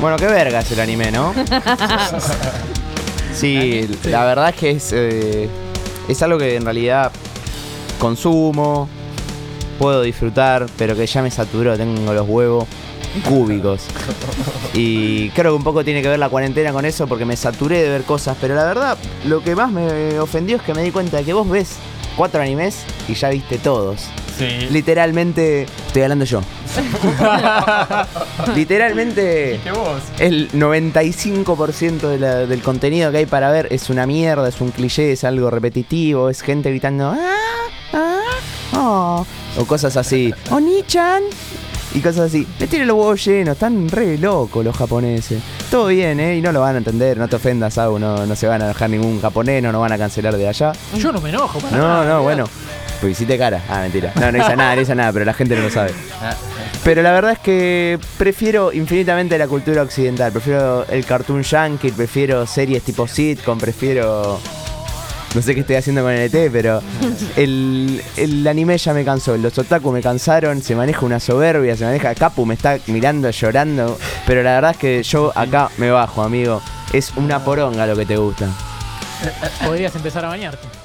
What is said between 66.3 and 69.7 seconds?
ET, pero el, el anime ya me cansó. Los